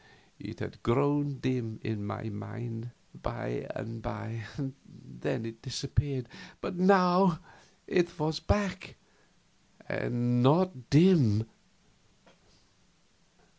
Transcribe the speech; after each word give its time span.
It 0.39 0.61
had 0.61 0.81
grown 0.81 1.37
dim 1.37 1.79
in 1.83 2.03
my 2.03 2.23
mind, 2.29 2.89
by 3.13 3.69
and 3.75 4.01
by, 4.01 4.45
then 4.89 5.45
it 5.45 5.61
disappeared; 5.61 6.27
but 6.59 6.73
it 7.85 8.19
was 8.19 8.39
back 8.39 8.95
now, 9.87 9.95
and 9.95 10.41
not 10.41 10.89
dim. 10.89 11.45